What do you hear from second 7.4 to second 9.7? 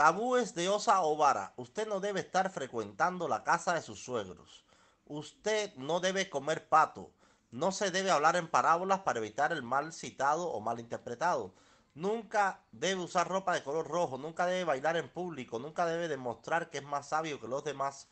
No se debe hablar en parábolas para evitar el